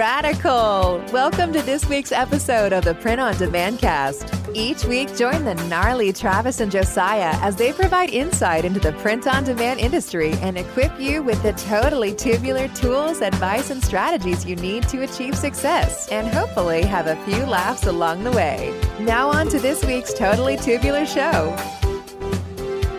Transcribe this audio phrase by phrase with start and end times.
[0.00, 0.98] radical.
[1.12, 4.32] Welcome to this week's episode of the Print on Demand cast.
[4.54, 9.26] Each week, join the gnarly Travis and Josiah as they provide insight into the print
[9.26, 14.56] on demand industry and equip you with the totally tubular tools, advice, and strategies you
[14.56, 18.74] need to achieve success and hopefully have a few laughs along the way.
[19.00, 21.54] Now, on to this week's Totally Tubular show.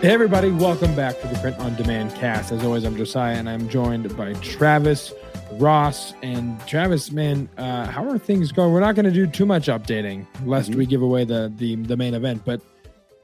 [0.00, 2.52] Hey, everybody, welcome back to the Print on Demand cast.
[2.52, 5.12] As always, I'm Josiah and I'm joined by Travis,
[5.58, 7.12] Ross, and Travis.
[7.12, 8.72] Man, uh, how are things going?
[8.72, 10.74] We're not going to do too much updating lest Mhm.
[10.76, 12.60] we give away the, the the main event, but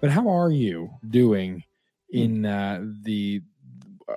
[0.01, 1.65] but how are you doing
[2.11, 3.43] in uh, the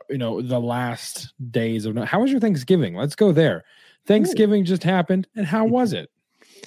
[0.10, 2.96] you know the last days of how was your Thanksgiving?
[2.96, 3.64] Let's go there.
[4.06, 6.10] Thanksgiving just happened, and how was it?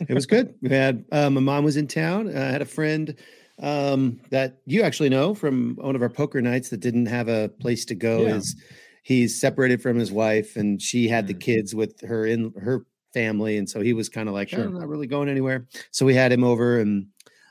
[0.01, 0.55] it was good.
[0.61, 2.29] We had uh, my mom was in town.
[2.37, 3.15] I had a friend
[3.61, 7.49] um, that you actually know from one of our poker nights that didn't have a
[7.61, 8.23] place to go.
[8.23, 8.37] Yeah.
[8.37, 8.57] Is
[9.05, 11.37] he's separated from his wife, and she had the Mm.
[11.37, 14.65] kids with her in her family, and so he was kind of like, Sure.
[14.67, 15.69] "Oh, I'm not really going anywhere.
[15.93, 17.09] So we had him over, and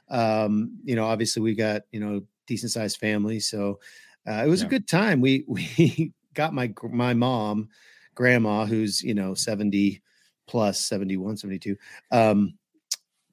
[0.09, 3.79] um, you know, obviously we got you know decent sized family, so
[4.27, 4.65] uh, it was Yeah.
[4.65, 5.21] a good time.
[5.21, 7.69] We we got my my mom,
[8.15, 10.01] grandma, who's you know 70
[10.47, 11.77] plus 71, 72.
[12.11, 12.57] Um,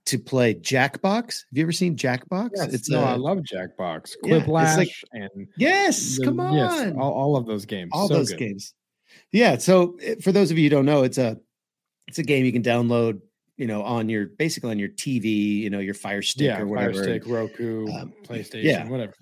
[0.06, 1.24] to play Jackbox.
[1.24, 2.50] Have you ever seen Jackbox?
[2.72, 6.94] It's no, I I love Jackbox, Yeah, it's like- and yes, the- come on, yes,
[6.98, 8.38] all, all of those games, all So those good.
[8.38, 8.74] games.
[9.32, 9.56] Yeah.
[9.58, 11.38] So for those of you who don't know, it's a
[12.08, 13.20] it's a game you can download,
[13.56, 15.24] you know, on your basically on your TV,
[15.58, 17.02] you know, your Fire Stick yeah, or whatever, Fire.
[17.04, 18.88] Stick, Roku, um, PlayStation, yeah.
[18.88, 19.14] whatever.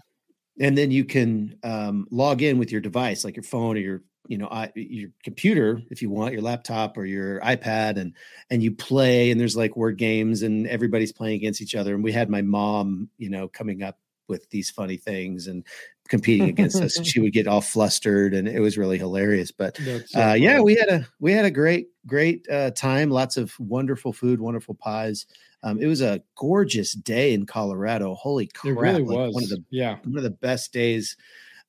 [0.60, 4.02] and then you can um, log in with your device like your phone or your
[4.28, 8.14] you know I, your computer if you want your laptop or your ipad and
[8.50, 12.04] and you play and there's like word games and everybody's playing against each other and
[12.04, 13.98] we had my mom you know coming up
[14.28, 15.64] with these funny things and
[16.08, 19.78] competing against us she would get all flustered and it was really hilarious but
[20.14, 24.12] uh, yeah we had a we had a great great uh, time lots of wonderful
[24.12, 25.26] food wonderful pies.
[25.62, 28.14] Um, it was a gorgeous day in colorado.
[28.14, 29.34] Holy crap it really like was.
[29.34, 31.16] one of the yeah, one of the best days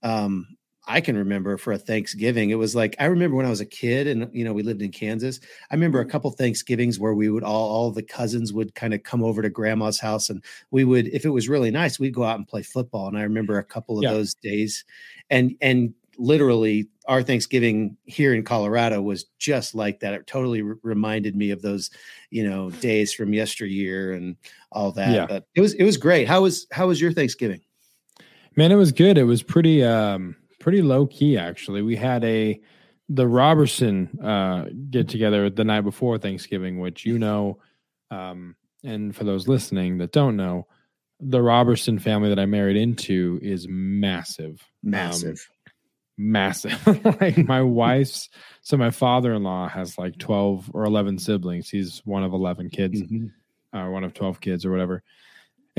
[0.01, 0.47] um
[0.89, 2.50] I can remember for a Thanksgiving.
[2.50, 4.81] It was like I remember when I was a kid and you know we lived
[4.81, 5.39] in Kansas.
[5.69, 9.03] I remember a couple Thanksgivings where we would all all the cousins would kind of
[9.03, 12.23] come over to grandma's house and we would if it was really nice, we'd go
[12.23, 13.07] out and play football.
[13.07, 14.11] And I remember a couple of Yeah.
[14.13, 14.83] those days
[15.29, 20.13] and and literally our Thanksgiving here in Colorado was just like that.
[20.13, 21.89] It totally re- reminded me of those,
[22.29, 24.35] you know, days from yesteryear and
[24.71, 25.13] all that.
[25.13, 25.25] Yeah.
[25.27, 26.27] But it was it was great.
[26.27, 27.61] How was how was your Thanksgiving?
[28.56, 29.17] man, it was good.
[29.17, 31.81] It was pretty um pretty low key actually.
[31.81, 32.59] We had a
[33.07, 37.59] the Robertson uh get together the night before Thanksgiving, which you know,
[38.11, 40.67] um, and for those listening that don't know,
[41.19, 44.61] the Robertson family that I married into is massive.
[44.83, 45.49] Massive.
[46.17, 46.87] massive.
[47.21, 48.29] like my wife's,
[48.61, 51.69] so my father in law has like 12 or 11 siblings.
[51.69, 53.31] He's one of 11 kids, Mhm.
[53.73, 55.03] uh, one of 12 kids or whatever.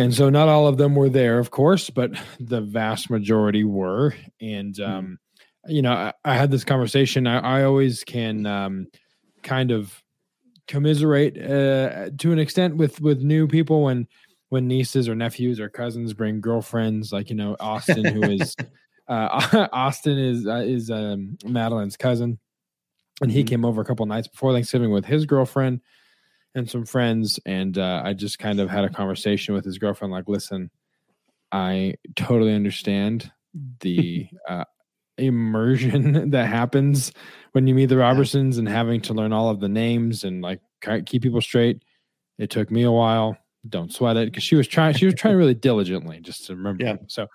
[0.01, 4.15] And so not all of them were there, of course, but the vast majority were.
[4.41, 5.19] And, um,
[5.67, 7.27] you know, I, I had this conversation.
[7.27, 8.87] I, I always can um,
[9.43, 10.03] kind of
[10.67, 14.07] commiserate uh, to an extent with with new people when
[14.49, 18.57] when nieces or nephews or cousins bring girlfriends like you know austin who is
[19.09, 22.39] uh, austin is uh, is um, madeline's cousin
[23.21, 23.49] and he Mhm.
[23.49, 25.81] came over a couple nights before thanksgiving with his girlfriend
[26.55, 30.13] and some friends and uh, i just kind of had a conversation with his girlfriend
[30.13, 30.71] like listen
[31.53, 33.31] i totally understand
[33.81, 34.65] the uh,
[35.21, 37.13] immersion that happens
[37.53, 40.61] when you meet the Robertsons and having to learn all of the names and like
[41.07, 41.83] keep people straight.
[42.39, 43.37] It took me a while.
[43.69, 44.95] Don't sweat it because she was trying.
[44.95, 46.85] She was trying really diligently just to remember.
[46.85, 46.95] Yeah.
[46.95, 47.07] them.
[47.09, 47.27] So,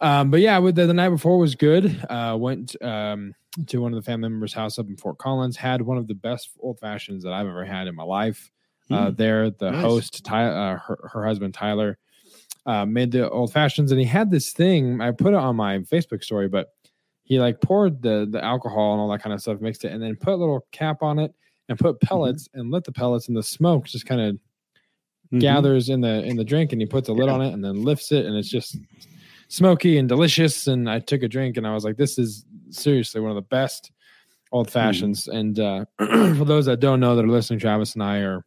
[0.00, 2.04] um, but yeah, with the, the night before was good.
[2.08, 3.34] Uh, went um,
[3.66, 5.56] to one of the family members' house up in Fort Collins.
[5.56, 8.50] Had one of the best old fashions that I've ever had in my life.
[8.90, 9.16] Uh, Mm.
[9.18, 9.82] there, the Nice.
[9.82, 11.96] host, Ty, uh, her, her husband Tyler,
[12.66, 15.00] uh, made the old fashions, and he had this thing.
[15.00, 16.74] I put it on my Facebook story, but
[17.22, 20.02] he like poured the the alcohol and all that kind of stuff, mixed it, and
[20.02, 21.32] then put a little cap on it
[21.68, 24.38] and put pellets and lit the pellets, and the smoke just kind of
[25.32, 25.40] Mhm.
[25.40, 27.34] gathers in the in the drink, and he puts a lid Yeah.
[27.34, 28.76] on it and then lifts it, and it's just
[29.50, 30.66] smoky and delicious.
[30.66, 33.42] And I took a drink, and I was like, "This is seriously one of the
[33.42, 33.92] best
[34.52, 38.18] old fashions." And uh, for those that don't know that are listening, Travis and I
[38.20, 38.44] are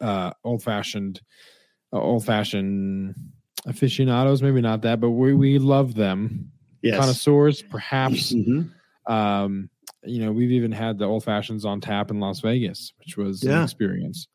[0.00, 1.20] uh, old fashioned,
[1.92, 3.14] uh, old fashioned
[3.66, 4.40] aficionados.
[4.42, 6.50] Maybe not that, but we we love them.
[6.82, 6.98] Yes.
[6.98, 8.32] Connoisseurs, perhaps.
[8.44, 8.70] Mhm.
[9.06, 9.68] Um,
[10.06, 13.42] you know, we've even had the old fashions on tap in Las Vegas, which was
[13.42, 14.28] an experience.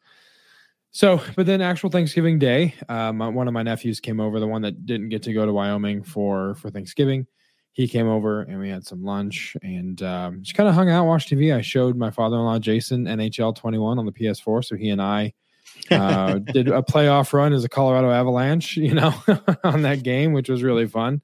[0.92, 4.64] So, but then actual Thanksgiving Day, um, one of my nephews came over, the one
[4.64, 7.28] that didn't get to go to Wyoming for for Thanksgiving.
[7.74, 11.06] he came over and we had some lunch and um, just kind of hung out,
[11.06, 11.56] watched TV.
[11.56, 15.34] I showed my father-in-law Jason NHL 21 on the PS4, so he and I
[15.92, 19.14] uh, did a playoff run as a Colorado Avalanche, you know,
[19.64, 21.22] on that game, which was really fun.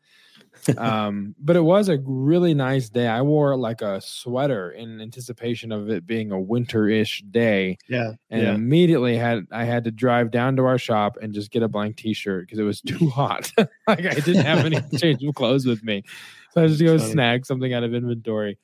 [0.77, 3.07] Um, but it was a really nice day.
[3.07, 7.77] I wore like a sweater in anticipation of it being a winter-ish day.
[7.88, 8.13] Yeah.
[8.29, 8.53] And yeah.
[8.53, 11.97] immediately had I had to drive down to our shop and just get a blank
[11.97, 13.51] t-shirt because it was too hot.
[13.57, 16.03] like I didn't have any change of clothes with me.
[16.51, 17.12] So I just go Funny.
[17.12, 18.57] snag something out of inventory.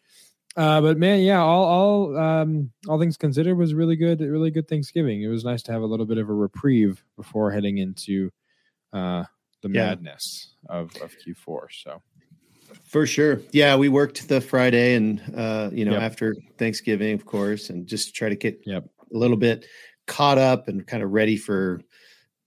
[0.58, 4.20] Uh, but man, yeah, all all um, all things considered was really good.
[4.20, 5.22] Really good Thanksgiving.
[5.22, 8.32] It was nice to have a little bit of a reprieve before heading into
[8.92, 9.24] uh,
[9.62, 9.90] the Yeah.
[9.90, 11.68] madness of, of Q4.
[11.84, 12.02] So
[12.84, 13.42] For sure.
[13.52, 16.02] Yeah, we worked the Friday and uh, you know, Yep.
[16.02, 18.86] after Thanksgiving, of course, and just try to get Yep.
[19.14, 19.66] a little bit
[20.08, 21.82] caught up and kind of ready for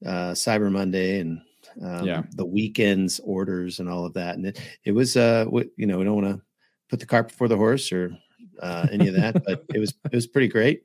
[0.04, 1.40] uh Cyber Monday and
[1.82, 2.22] um, Yeah.
[2.32, 4.36] the weekends orders and all of that.
[4.36, 6.42] And it, it was uh what you know, we don't want to
[6.90, 8.16] put the cart before the horse or
[8.60, 10.84] uh any of that, but it was it was pretty great.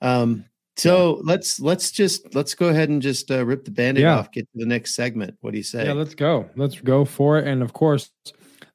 [0.00, 0.44] Um
[0.78, 4.18] so let's let's just let's go ahead and just uh, rip the band-aid Yeah.
[4.18, 5.36] off, get to the next segment.
[5.40, 5.86] What do you say?
[5.86, 6.48] yeah, let's go.
[6.56, 7.46] Let's go for it.
[7.46, 8.10] And of course,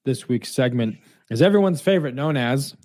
[0.05, 0.97] this week's segment
[1.31, 2.75] is everyone's favorite, known as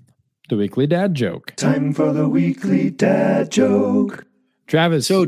[0.49, 1.53] the weekly dad joke.
[1.57, 4.25] Time for the weekly dad joke.
[4.67, 5.27] Travis, So,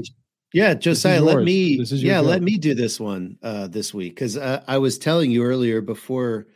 [0.53, 3.93] yeah, Josiah, let me This is your yeah, let me do this one uh, this
[3.95, 6.47] week because uh, I was telling you earlier before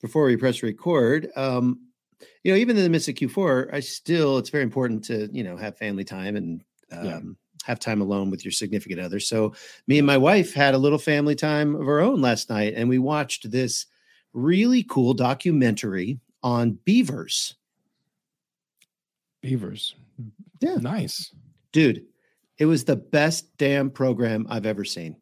[0.00, 1.28] before we press record.
[1.36, 1.80] Um,
[2.44, 5.42] you know, even in the midst of Q4, I still it's very important to you
[5.42, 6.62] know have family time and
[6.92, 7.20] um, Yeah.
[7.64, 9.20] have time alone with your significant other.
[9.20, 9.54] So,
[9.86, 12.88] me and my wife had a little family time of our own last night, and
[12.88, 13.86] we watched this
[14.32, 17.54] really cool documentary on beavers.
[19.42, 19.94] Beavers.
[20.60, 20.76] Yeah.
[20.76, 21.32] Nice.
[21.72, 22.04] Dude,
[22.58, 25.16] it was the best damn program I've ever seen.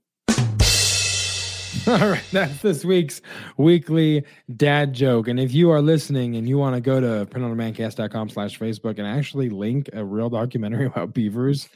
[2.02, 3.22] All right, that's this week's
[3.56, 4.22] weekly
[4.54, 5.26] dad joke.
[5.26, 9.06] And if you are listening and you want to go to printondemandcast.com slash Facebook and
[9.06, 11.66] actually link a real documentary about beavers,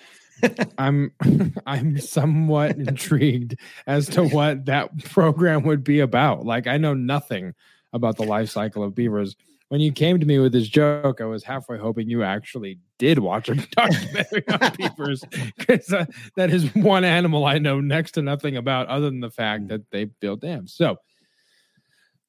[0.77, 1.13] I'm
[1.67, 3.57] I'm somewhat intrigued
[3.87, 6.45] as to what that program would be about.
[6.45, 7.55] Like I know nothing
[7.95, 9.35] about the life cycle of beavers.
[9.69, 13.19] When you came to me with this joke, I was halfway hoping you actually did
[13.19, 15.25] watch a documentary on beavers
[15.59, 16.05] because uh,
[16.37, 19.91] that is one animal I know next to nothing about, other than the fact that
[19.91, 20.73] they build dams.
[20.73, 20.99] So,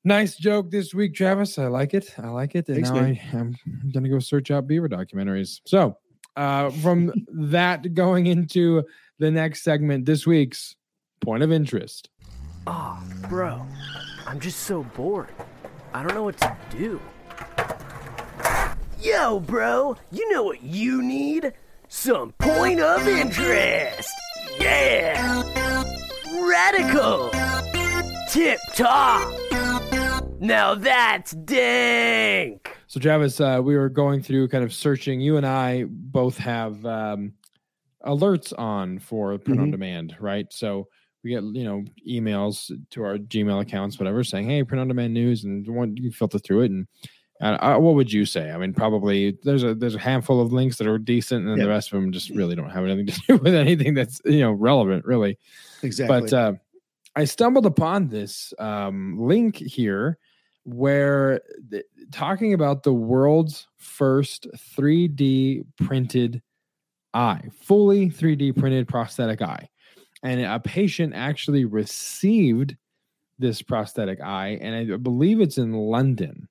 [0.04, 1.60] nice joke this week, Travis.
[1.60, 2.16] I like it.
[2.18, 2.68] I like it.
[2.70, 3.20] And Thanks, now man.
[3.32, 3.56] I, I'm
[3.94, 5.62] going to go search out beaver documentaries.
[5.68, 5.96] So,
[6.36, 8.84] uh, from that going into
[9.20, 10.76] the next segment, this week's
[11.22, 12.10] point of interest.
[12.66, 13.00] Oh,
[13.30, 13.64] bro,
[14.26, 15.30] I'm just so bored.
[15.94, 17.00] I don't know what to do.
[19.04, 21.52] Yo, bro, you know what you need?
[21.90, 24.10] Some point of interest.
[24.60, 25.44] Yeah!
[26.42, 27.30] Radical!
[28.30, 29.34] Tip top!
[30.40, 32.76] Now that's dank!
[32.88, 35.20] So, Travis, uh, we were going through kind of searching.
[35.20, 37.34] You and I both have um,
[38.06, 39.72] alerts on for print on Mhm.
[39.72, 40.46] demand, right?
[40.52, 40.88] So
[41.24, 45.14] we get you know emails to our Gmail accounts, whatever, saying, "Hey, print on demand
[45.14, 46.72] news," and one you filter through it.
[46.72, 46.88] And
[47.52, 48.52] uh, what would you say?
[48.52, 51.66] I mean, probably there's a there's a handful of links that are decent, and Yeah.
[51.66, 54.40] the rest of them just really don't have anything to do with anything that's you
[54.40, 55.38] know relevant, really.
[55.82, 56.22] Exactly.
[56.22, 56.54] But uh,
[57.16, 60.18] I stumbled upon this um, link here
[60.66, 66.42] where th- talking about the world's first 3D printed
[67.14, 69.68] eye, fully 3D printed prosthetic eye.
[70.24, 72.78] And a patient actually received
[73.40, 76.48] this prosthetic eye, and I believe it's in London.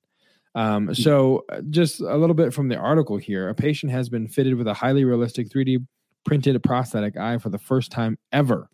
[0.55, 4.27] Um, so, uh, just a little bit from the article here a patient has been
[4.27, 5.85] fitted with a highly realistic 3D
[6.25, 8.69] printed prosthetic eye for the first time ever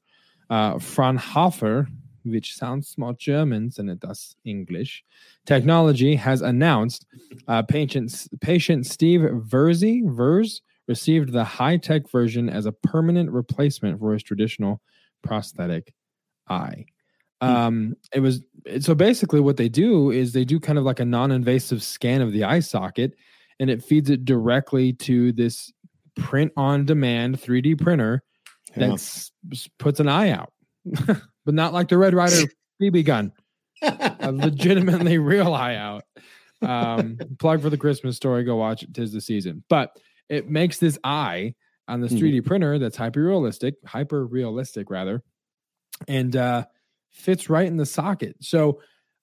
[0.49, 1.87] uh, Fraunhofer,
[2.25, 5.03] which sounds more German than it does English,
[5.45, 7.05] technology has announced
[7.47, 13.99] uh, patient, patient Steve Verze, Vers received the high tech version as a permanent replacement
[13.99, 14.81] for his traditional
[15.21, 15.93] prosthetic
[16.49, 16.85] eye.
[17.41, 18.41] Um, it was
[18.81, 22.21] so basically what they do is they do kind of like a non invasive scan
[22.21, 23.13] of the eye socket
[23.59, 25.71] and it feeds it directly to this
[26.17, 28.23] print on demand 3D printer
[28.75, 28.87] Yeah.
[28.89, 29.29] that
[29.77, 30.51] puts an eye out,
[31.45, 32.43] but not like the Red Ryder
[32.81, 33.31] BB gun,
[33.81, 36.03] a legitimately real eye out.
[36.61, 38.43] Um, plug for the Christmas story.
[38.43, 38.93] Go watch it.
[38.93, 39.63] Tis the season.
[39.69, 39.95] But
[40.27, 41.55] it makes this eye
[41.87, 42.19] on this Mhm.
[42.19, 45.23] 3D printer that's hyper realistic, hyper realistic rather,
[46.07, 46.65] and uh,
[47.11, 48.35] fits right in the socket.
[48.39, 48.81] So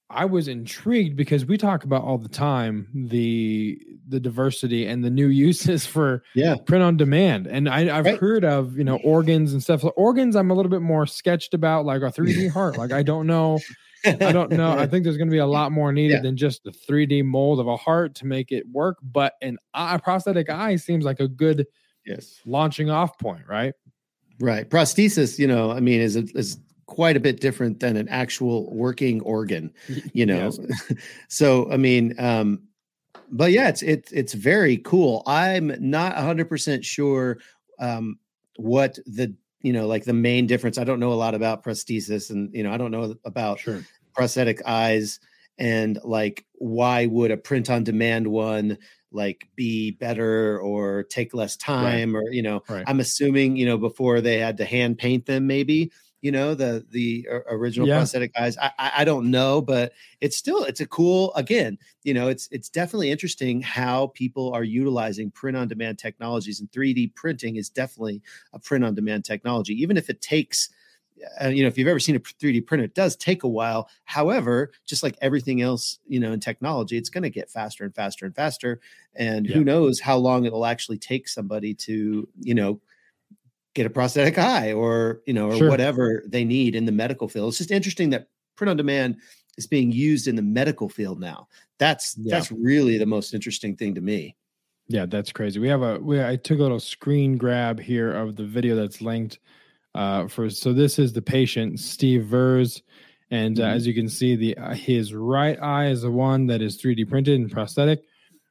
[0.09, 3.79] I was intrigued because we talk about all the time the
[4.09, 6.57] the diversity and the new uses for yeah.
[6.65, 7.47] print on demand.
[7.49, 8.19] And I, I've Right.
[8.19, 9.81] heard of, you know, organs and stuff.
[9.81, 12.79] So organs, I'm a little bit more sketched about, like a 3D heart.
[12.79, 13.59] Like I don't know
[14.05, 14.71] I don't know.
[14.79, 16.21] I think there's going to be a lot more needed Yeah.
[16.23, 18.99] than just the 3D mold of a heart to make it work.
[19.03, 21.67] But an eye, prosthetic eye seems like a good
[22.05, 22.39] yes.
[22.47, 23.75] launching off point, right?
[24.39, 24.69] Right.
[24.71, 29.21] Prosthesis, you know, I mean, is is quite a bit different than an actual working
[29.23, 29.73] organ,
[30.13, 30.51] you know.
[30.59, 30.59] Yes.
[31.29, 32.63] so, I mean, um,
[33.31, 35.23] but yeah, it's it's it's very cool.
[35.27, 37.39] I'm not 100% sure
[37.79, 38.19] um
[38.57, 40.79] what the you know like the main difference.
[40.79, 43.83] I don't know a lot about prosthesis and you know, I don't know about Sure.
[44.15, 45.19] prosthetic eyes
[45.59, 48.79] and like why would a print on demand one
[49.13, 52.85] like be better or take less time or you know Right.
[52.87, 55.91] i'm assuming you know before they had to hand paint them maybe
[56.23, 57.89] you know the the original Yeah.
[57.89, 62.29] prosthetic I, I i don't know but it's still it's a cool again you know
[62.29, 67.57] it's it's definitely interesting how people are utilizing print on demand technologies and 3d printing
[67.57, 70.71] is definitely a print on demand technology even if it takes
[71.41, 73.89] uh, you know, if you've ever seen a 3D printer, it does take a while.
[74.05, 77.95] However, just like everything else, you know, in technology, it's going to get faster and
[77.95, 78.81] faster and faster.
[79.15, 79.61] And Yeah.
[79.61, 82.81] who knows how long it'll actually take somebody to, you know,
[83.77, 85.69] get a prosthetic eye or, you know, or Sure.
[85.69, 87.51] whatever they need in the medical field.
[87.51, 89.17] It's just interesting that print on demand
[89.59, 91.49] is being used in the medical field now.
[91.79, 92.33] That's Yeah.
[92.37, 94.37] that's really the most interesting thing to me.
[94.89, 95.59] Yeah, that's crazy.
[95.61, 99.01] We have a we I took a little screen grab here of the video that's
[99.01, 99.39] linked
[99.95, 102.83] uh for so this is the patient Steve Verze
[103.31, 103.75] and uh, Mhm.
[103.75, 107.05] as you can see the uh, his right eye is the one that is 3D
[107.09, 108.03] printed and prosthetic.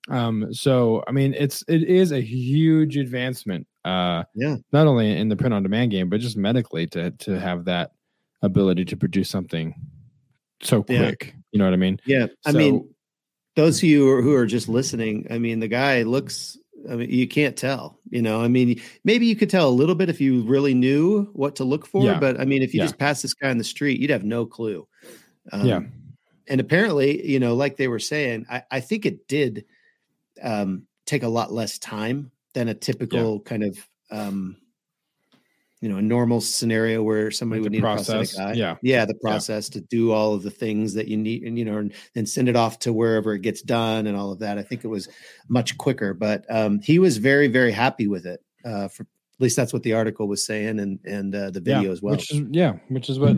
[0.09, 4.57] Um so I mean it's it is a huge advancement uh Yeah.
[4.73, 7.91] not only in the print on demand game but just medically to to have that
[8.41, 9.73] ability to produce something
[10.61, 10.97] so Yeah.
[11.09, 11.35] quick.
[11.51, 11.99] You know what I mean?
[12.05, 12.89] Yeah, I mean,
[13.55, 16.57] those of you who are, who are just listening, I mean, the guy looks.
[16.89, 17.99] I mean, you can't tell.
[18.09, 21.25] You know, I mean, maybe you could tell a little bit if you really knew
[21.33, 22.03] what to look for.
[22.03, 22.19] Yeah.
[22.19, 22.85] But I mean, if you Yeah.
[22.85, 24.87] just pass this guy on the street, you'd have no clue.
[25.51, 25.79] Um, Yeah.
[26.47, 29.65] and apparently, you know, like they were saying, I, I think it did
[30.43, 33.77] um, take a lot less time than a typical kind of,
[34.09, 34.57] um,
[35.81, 38.57] you know, a normal scenario where somebody would need process, a prosthetic eye.
[38.57, 38.75] yeah.
[38.81, 41.77] yeah, the process to do all of the things that you need, and you know,
[41.77, 44.57] and then send it off to wherever it gets done and all of that.
[44.57, 45.07] I think it was
[45.47, 48.39] much quicker, but um, he was very, very happy with it.
[48.63, 51.91] Uh, for at least that's what the article was saying, and and uh, the video
[51.91, 52.13] as well.
[52.15, 53.35] Which is yeah, which is what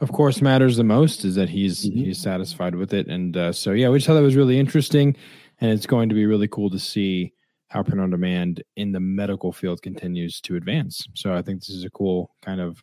[0.00, 2.04] of course matters the most is that he's Mhm.
[2.06, 5.16] he's satisfied with it, and uh, so yeah, we just thought that was really interesting,
[5.60, 7.32] and it's going to be really cool to see
[7.70, 11.06] how print on demand in the medical field continues to advance.
[11.14, 12.82] So I think this is a cool kind of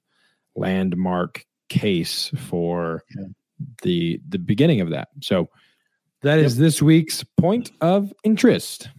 [0.55, 3.25] landmark case for Yeah.
[3.83, 5.09] the the beginning of that.
[5.21, 5.49] So
[6.21, 8.89] that is this week's point of interest.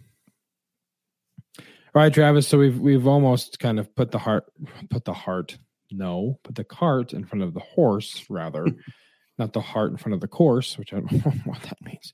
[1.58, 2.46] All right, Travis.
[2.46, 4.44] So we've we've almost kind of put the heart
[4.90, 5.58] put the heart
[5.90, 8.66] no, put the cart in front of the horse rather,
[9.38, 12.12] not the heart in front of the course, which I don't know what that means.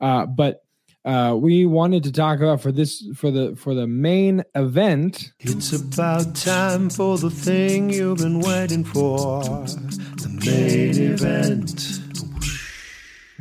[0.00, 0.62] Uh, but
[1.04, 5.32] uh, we wanted to talk about for this for the for the main event.
[5.40, 9.42] It's about time for the thing you've been waiting for.
[9.42, 12.00] The main event.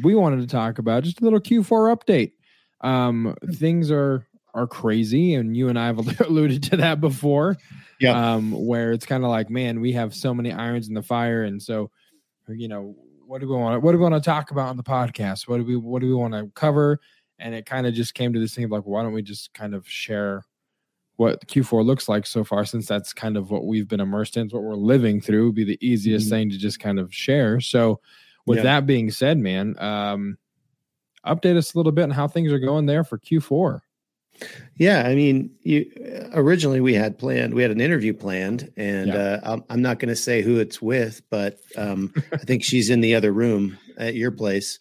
[0.02, 2.32] we wanted to talk about just a little Q4 update.
[2.82, 7.58] Um, things are are crazy, and you and I have alluded to that before.
[8.00, 8.34] Yeah.
[8.34, 11.44] Um, where it's kind of like, man, we have so many irons in the fire,
[11.44, 11.92] and so
[12.48, 12.96] you know,
[13.28, 13.84] what do we want?
[13.84, 15.48] What do we want to talk about on the podcast?
[15.48, 17.00] What do we What do we want to cover?
[17.40, 19.54] And it kind of just came to this thing of like, why don't we just
[19.54, 20.44] kind of share
[21.16, 24.46] what Q4 looks like so far, since that's kind of what we've been immersed in,
[24.46, 26.30] it's what we're living through, would be the easiest Mhm.
[26.30, 27.60] thing to just kind of share.
[27.60, 28.00] So,
[28.46, 28.64] with Yeah.
[28.64, 30.38] that being said, man, um,
[31.26, 33.82] update us a little bit on how things are going there for Q4.
[34.78, 35.92] Yeah, I mean, you
[36.34, 39.18] originally we had planned, we had an interview planned, and Yeah.
[39.18, 42.90] uh, I'm, I'm not going to say who it's with, but um, I think she's
[42.90, 44.80] in the other room at your place.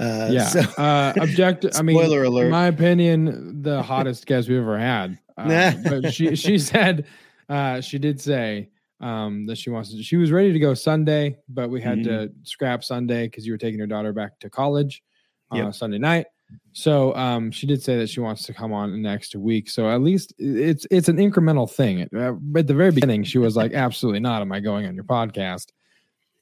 [0.00, 0.44] Uh, yeah.
[0.48, 1.66] So, uh, object.
[1.76, 2.46] I mean, spoiler alert.
[2.46, 5.18] in my opinion, the hottest guest we've ever had.
[5.40, 7.06] Uh, but she she said
[7.48, 8.68] uh, she did say
[9.00, 10.02] um, that she wants to.
[10.02, 12.42] She was ready to go Sunday, but we had to Mm-hmm.
[12.42, 15.02] scrap Sunday because you were taking your daughter back to college
[15.50, 15.74] on Yep.
[15.74, 16.26] Sunday night.
[16.72, 19.70] So um, she did say that she wants to come on next week.
[19.70, 22.06] So at least it's it's an incremental thing.
[22.14, 24.42] Uh, At the very beginning, she was like, "Absolutely not.
[24.42, 25.68] Am I going on your podcast?"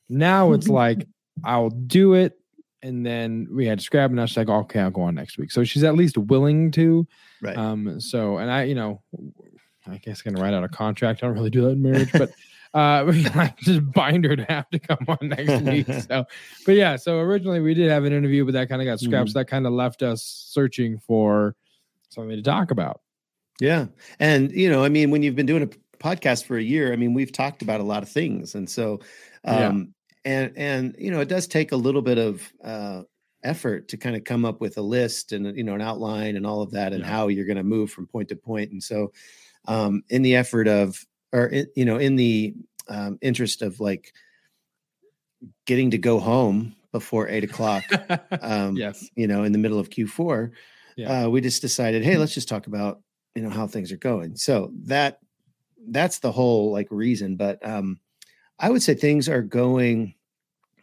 [0.09, 1.07] Now it's like,
[1.45, 2.33] "I'll do it."
[2.83, 5.37] And then we had to scrap, and now she's like, "Okay, I'll go on next
[5.37, 7.07] week." So she's at least willing to.
[7.43, 7.57] right.
[7.57, 9.03] Um, so, and I, you know,
[9.87, 11.23] I guess gonna write out a contract.
[11.23, 12.31] I don't really do that in marriage, but
[12.75, 13.05] uh,
[13.35, 15.89] like just bind her to have to come on next week.
[16.09, 16.25] So,
[16.65, 19.31] but yeah, so originally we did have an interview, but that kind of got scrapped.
[19.31, 21.57] So that kind of left us searching for
[22.11, 23.01] something to talk about.
[23.61, 23.87] Yeah.
[24.21, 25.69] And, you know, I mean, when you've been doing a
[25.99, 28.55] podcast for a year, I mean, we've talked about a lot of things.
[28.55, 29.01] And so,
[29.45, 29.73] Yeah.
[30.29, 33.03] And and you know it does take a little bit of uh,
[33.45, 36.47] effort to kind of come up with a list and you know an outline and
[36.47, 37.09] all of that and Yeah.
[37.11, 39.13] how you're going to move from point to point and so
[39.67, 42.55] um in the effort of or in, you know in the
[42.89, 44.13] um, interest of like
[45.67, 47.85] getting to go home before eight o'clock
[48.43, 49.09] um yes.
[49.15, 50.51] you know in the middle of q4
[50.97, 51.25] Yeah.
[51.27, 53.01] uh, we just decided hey let's just talk about
[53.35, 55.21] you know how things are going so that
[55.91, 58.01] that's the whole like reason but um
[58.59, 60.15] i would say things are going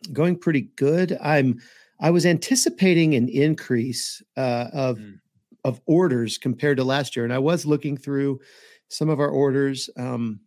[0.07, 1.17] going pretty good.
[1.21, 1.59] I'm
[2.00, 5.19] i was anticipating an increase uh, of Mm.
[5.63, 8.39] of orders compared to last year and i was looking through
[8.89, 10.39] some of our orders um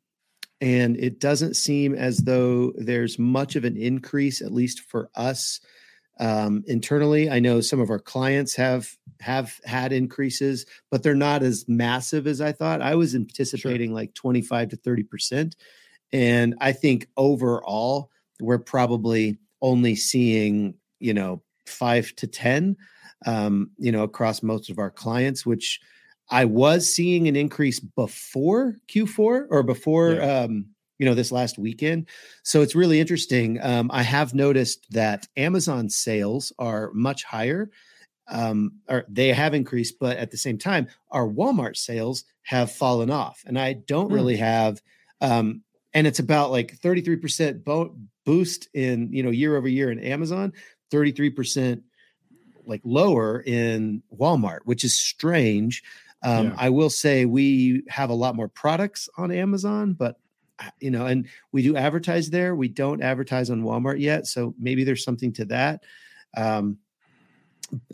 [0.60, 5.60] and it doesn't seem as though there's much of an increase at least for us
[6.20, 7.30] um, internally.
[7.30, 12.26] I know some of our clients have have had increases but they're not as massive
[12.26, 12.82] as i thought.
[12.82, 15.56] I was anticipating like 25 to 30 percent
[16.12, 18.10] and i think overall
[18.40, 22.76] we're probably only seeing you know five to ten
[23.26, 25.80] um, you know across most of our clients which
[26.30, 30.40] i was seeing an increase before q4 or before Yeah.
[30.42, 30.66] um,
[30.98, 32.08] you know this last weekend
[32.42, 37.70] so it's really interesting um, i have noticed that amazon sales are much higher
[38.30, 43.10] um, or they have increased but at the same time our walmart sales have fallen
[43.10, 44.14] off and i don't Hmm.
[44.14, 44.80] really have
[45.20, 45.62] um,
[45.94, 50.52] and it's about like 33% bo- boost in you know year over year in amazon
[50.92, 51.82] 33%
[52.66, 55.82] like lower in walmart which is strange.
[56.22, 56.54] Um, Yeah.
[56.58, 60.18] i will say we have a lot more products on amazon but
[60.58, 62.54] uh, you know and we do advertise there.
[62.56, 65.84] We don't advertise on walmart yet so maybe there's something to that.
[66.36, 66.78] Um,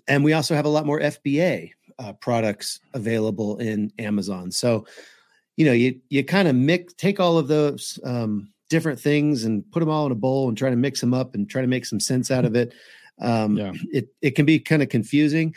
[0.08, 4.50] and we also have a lot more fba uh, products available in amazon.
[4.50, 4.86] So
[5.56, 9.70] you know you you kind of mix take all of those um, different things and
[9.70, 11.68] put them all in a bowl and try to mix them up and try to
[11.68, 12.75] make some sense out of it
[13.20, 13.73] um, Yeah.
[13.92, 15.54] it it can be kind of confusing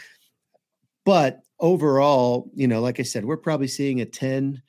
[1.05, 4.61] but overall you know like i said we're probably seeing a 10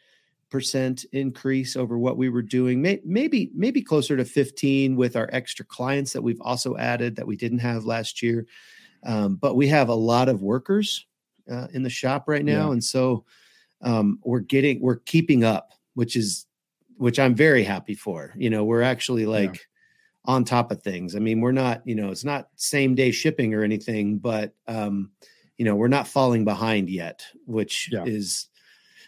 [0.51, 5.29] percent increase over what we were doing May, maybe maybe closer to 15 with our
[5.31, 8.47] extra clients that we've also added that we didn't have last year
[9.05, 11.05] um, but we have a lot of workers
[11.51, 12.73] uh, in the shop right now Yeah.
[12.73, 13.27] and so
[13.83, 16.47] um, we're getting we're keeping up which is
[16.97, 19.61] which i'm very happy for you know we're actually like
[20.25, 23.55] on top of things i mean we're not you know it's not same day shipping
[23.55, 25.11] or anything but um
[25.57, 28.05] you know we're not falling behind yet which Yeah.
[28.05, 28.49] is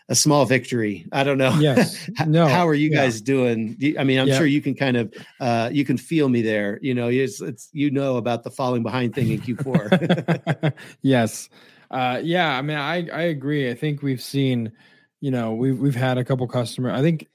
[0.08, 2.08] a small victory i don't know Yes.
[2.26, 2.46] No.
[2.48, 3.02] how are you Yeah.
[3.02, 4.38] guys doing i mean i'm Yeah.
[4.38, 7.68] sure you can kind of uh you can feel me there you know it's, it's
[7.72, 11.48] you know about the falling behind thing in q4 yes.
[11.90, 12.56] Uh, yeah.
[12.56, 13.70] I mean, I I agree.
[13.70, 14.72] I think we've seen,
[15.20, 16.90] you know, we've we've had a couple customer.
[16.90, 17.26] I think,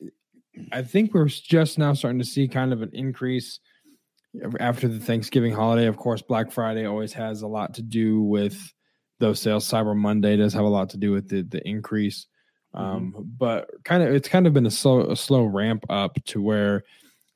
[0.72, 3.60] I think we're just now starting to see kind of an increase
[4.60, 5.88] after the Thanksgiving holiday.
[5.88, 8.74] Of course, Black Friday always has a lot to do with
[9.20, 9.70] those sales.
[9.70, 12.28] Cyber Monday does have a lot to do with the the increase.
[12.74, 16.42] Um, but kind of it's kind of been a slow a slow ramp up to
[16.42, 16.84] where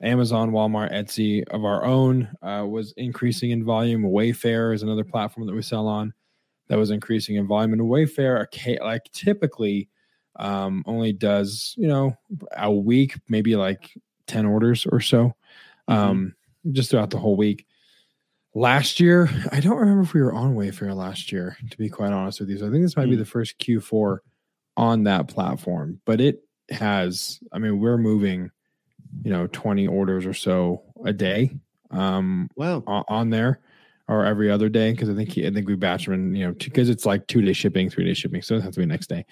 [0.02, 4.02] Amazon, Walmart, Etsy of our own uh, was increasing in volume.
[4.02, 6.14] Wayfair is another platform that we sell on
[6.70, 7.72] that was increasing in volume.
[7.72, 8.46] And Wayfair,
[8.80, 9.88] like typically,
[10.36, 12.16] um, only does you know
[12.56, 13.90] a week, maybe like
[14.28, 15.34] ten orders or so,
[15.88, 16.34] um,
[16.70, 17.66] just throughout the whole week.
[18.54, 21.56] Last year, I don't remember if we were on Wayfair last year.
[21.70, 23.18] To be quite honest with you, so I think this might be Hmm.
[23.18, 24.18] the first Q4
[24.76, 27.40] on that platform, but it has.
[27.52, 28.50] I mean, we're moving,
[29.24, 31.50] you know, twenty orders or so a day.
[31.90, 33.58] Um, wow on, on there
[34.10, 36.46] or every other day because I think he, I think we batch them in, you
[36.46, 38.86] know because it's like two day shipping, three day shipping, so it has to be
[38.86, 39.24] next day.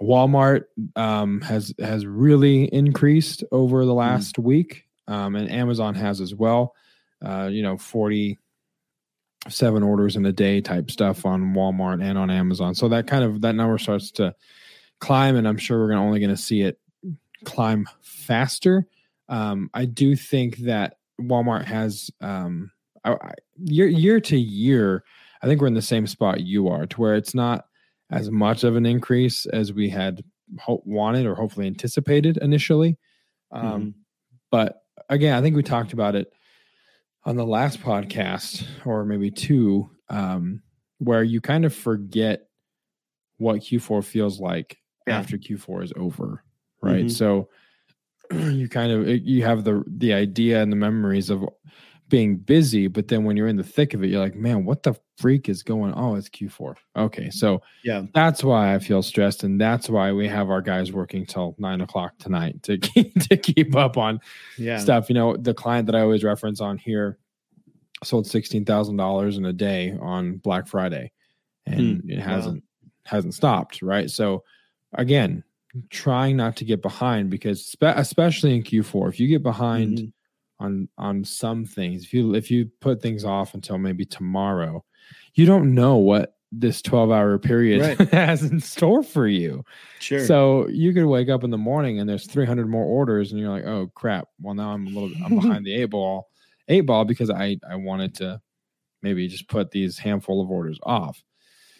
[0.00, 0.64] Walmart
[0.96, 6.74] um, has has really increased over the last week, um, and Amazon has as well.
[7.24, 8.38] Uh, you know, forty
[9.48, 12.74] seven orders in a day type stuff on Walmart and on Amazon.
[12.74, 14.34] So that kind of that number starts to
[14.98, 16.78] climb, and I'm sure we're gonna, only going to see it
[17.44, 18.86] climb faster.
[19.28, 22.70] Um, I do think that Walmart has um,
[23.12, 25.04] I, year year to year.
[25.42, 27.66] I think we're in the same spot you are, to where it's not
[28.10, 30.22] as much of an increase as we had
[30.60, 32.98] ho- wanted or hopefully anticipated initially.
[33.52, 33.94] Um,
[34.50, 36.32] But again, I think we talked about it
[37.24, 40.62] on the last podcast, or maybe two, um,
[40.98, 42.48] where you kind of forget
[43.38, 45.18] what Q4 feels like Yeah.
[45.18, 46.42] after Q4 is over,
[46.80, 47.06] right?
[47.06, 47.10] Mhm.
[47.10, 47.48] So
[48.32, 51.44] you kind of you have the the idea and the memories of
[52.08, 54.82] being busy, but then when you're in the thick of it, you're like, man, what
[54.84, 55.92] the freak is going?
[55.94, 56.76] Oh, it's Q4.
[56.96, 58.02] Okay, so Yeah.
[58.14, 61.80] that's why I feel stressed, and that's why we have our guys working till nine
[61.80, 64.20] o'clock tonight to keep, to keep up on
[64.56, 64.78] Yeah.
[64.78, 65.08] stuff.
[65.08, 67.18] You know, the client that I always reference on here
[68.04, 71.10] sold sixteen thousand dollars in a day on Black Friday,
[71.66, 72.62] and it hasn't
[73.04, 73.82] hasn't stopped.
[73.82, 74.44] Right, so
[74.92, 75.42] again,
[75.90, 80.12] trying not to get behind because spe- especially in Q4, if you get behind Mhm.
[80.58, 84.84] On on some things, if you if you put things off until maybe tomorrow,
[85.34, 88.08] you don't know what this 12 hour period Right.
[88.12, 89.64] has in store for you.
[89.98, 90.24] Sure.
[90.24, 93.50] So you could wake up in the morning and there's 300 more orders, and you're
[93.50, 94.28] like, oh crap.
[94.40, 96.28] Well, now I'm a little I'm behind the eight ball,
[96.68, 98.40] eight ball because I I wanted to
[99.02, 101.22] maybe just put these handful of orders off.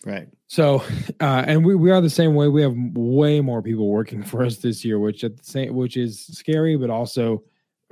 [0.04, 0.28] right.
[0.48, 0.84] So,
[1.20, 2.46] uh, and we, we are the same way.
[2.48, 5.96] We have way more people working for us this year, which at the same, which
[5.96, 7.42] is scary, but also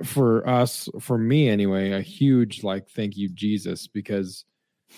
[0.03, 4.45] for us, for me anyway, a huge like thank you Jesus because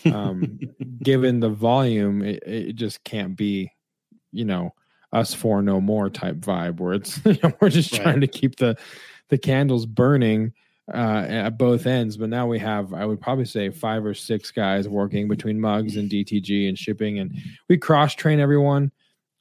[0.06, 0.60] um,
[1.04, 3.72] given the volume, it, it just can't be,
[4.32, 4.74] you know,
[5.14, 8.02] us for no more type vibe where it's you know, we're just Right.
[8.02, 8.76] trying to keep the
[9.30, 10.54] the candles burning
[10.94, 12.18] uh, at both ends.
[12.18, 15.98] But now we have, I would probably say, five or six guys working between mugs
[15.98, 17.34] and DTG and shipping, and
[17.70, 18.92] we cross train everyone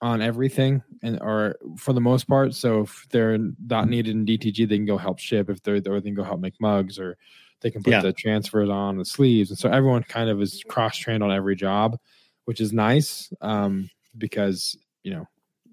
[0.03, 2.55] on everything, and or for the most part.
[2.55, 5.49] So if they're not needed in DTG, they can go help ship.
[5.51, 7.17] If they're, or they can go help make mugs, or
[7.63, 8.03] they can put Yeah.
[8.03, 11.57] the transfers on the sleeves, and so everyone kind of is cross trained on every
[11.57, 11.99] job,
[12.45, 15.27] which is nice um, because you know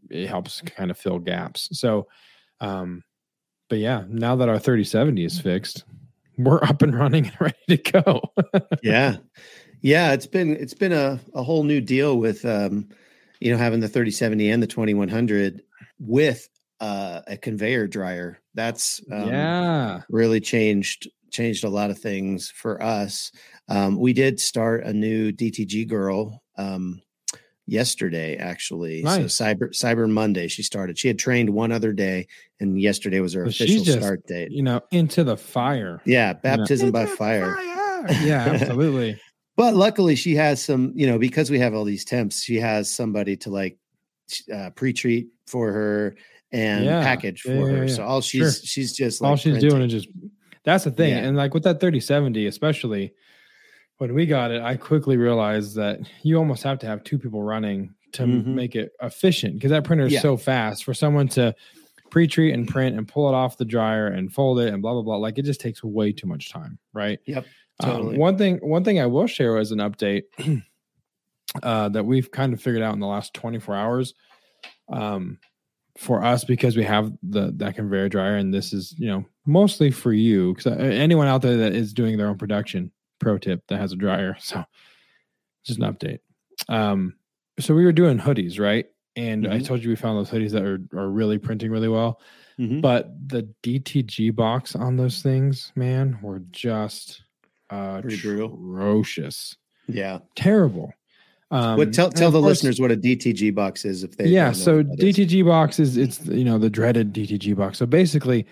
[0.09, 1.69] it helps kind of fill gaps.
[1.77, 2.07] So.
[2.61, 3.03] Um,
[3.69, 5.83] but yeah, now that our 3070 is fixed,
[6.37, 8.21] we're up and running and ready to go.
[8.83, 9.17] yeah
[9.81, 12.87] yeah it's been it's been a, a whole new deal with um
[13.43, 15.61] you know having the 3070 and the 2100
[15.99, 16.47] with
[16.79, 20.01] uh a conveyor dryer that's um, yeah.
[20.09, 23.31] really changed changed a lot of things for us
[23.67, 27.01] um we did start a new dtg girl um
[27.65, 29.35] yesterday actually Nice.
[29.35, 32.27] so cyber cyber monday she started she had trained one other day
[32.59, 36.01] and yesterday was her But official just- start date You know, into the fire.
[36.05, 37.55] yeah baptism by Into fire
[38.21, 39.19] Yeah, absolutely.
[39.55, 42.89] but luckily she has some you know because we have all these temps she has
[42.89, 43.77] somebody to like
[44.53, 46.15] uh, pre-treat for her
[46.51, 47.03] and Yeah.
[47.03, 47.93] package for yeah, her yeah.
[47.93, 49.69] so all she's she's just like All she's printing.
[49.69, 50.07] doing is just
[50.63, 51.13] that's the thing.
[51.13, 53.13] And like with that 3070, especially
[53.97, 57.43] when we got it, I quickly realized that you almost have to have two people
[57.43, 58.45] running to Mhm.
[58.47, 61.53] make it efficient because that printer is so fast for someone to
[62.11, 65.01] pre-treat and print and pull it off the dryer and fold it and blah blah
[65.01, 65.17] blah.
[65.17, 67.19] Like it just takes way too much time, right?
[67.25, 67.45] Yep,
[67.81, 70.23] Um, one thing, one thing I will share as an update
[71.63, 74.13] uh, that we've kind of figured out in the last 24 hours,
[74.91, 75.39] um,
[75.97, 79.91] for us because we have the that conveyor dryer, and this is you know mostly
[79.91, 82.91] for you because anyone out there that is doing their own production.
[83.19, 84.63] Pro tip that has a dryer, so
[85.63, 86.19] just an update.
[86.67, 87.15] Um,
[87.59, 88.87] so we were doing hoodies, right?
[89.15, 89.65] And I Mhm.
[89.65, 92.19] told you we found those hoodies that are are really printing really well.
[92.59, 92.81] Mhm.
[92.81, 97.32] But the DTG box on those things, man, were just uh.
[97.69, 99.55] Atrocious,
[99.87, 100.93] yeah terrible.
[101.51, 104.51] Um, what tell tell the course- listeners what a dtg box is if they yeah
[104.53, 105.15] so that is.
[105.17, 108.47] dtg box is it's you know the dreaded dtg box so basically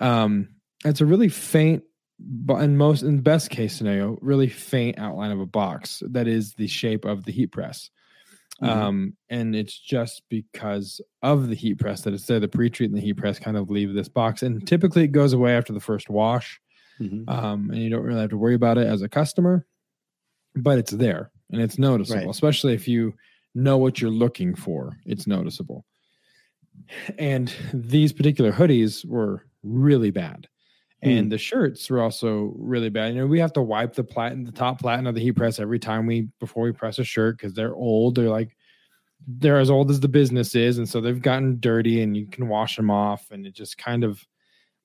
[0.00, 0.48] um
[0.84, 1.84] it's a really faint
[2.18, 6.54] but in most in best case scenario really faint outline of a box that is
[6.54, 7.90] the shape of the heat press
[8.60, 8.68] Mhm.
[8.68, 12.96] um and it's just because of the heat press that it's there the pre-treat and
[12.98, 15.80] the heat press kind of leave this box and typically it goes away after the
[15.80, 16.60] first wash
[17.02, 17.28] Mhm.
[17.28, 19.66] um, and you don't really have to worry about it as a customer,
[20.56, 22.30] but it's there and it's noticeable, Right.
[22.30, 23.14] especially if you
[23.54, 24.98] know what you're looking for.
[25.06, 25.84] It's noticeable.
[27.18, 30.48] And these particular hoodies were really bad.
[31.04, 33.14] And the shirts were also really bad.
[33.14, 35.58] You know, we have to wipe the platen, the top platen of the heat press
[35.58, 38.14] every time we before we press a shirt because they're old.
[38.14, 38.56] They're like
[39.26, 42.48] they're as old as the business is, and so they've gotten dirty, and you can
[42.48, 43.30] wash them off.
[43.32, 44.26] And it just kind of